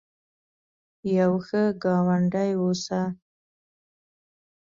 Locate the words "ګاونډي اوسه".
1.83-3.01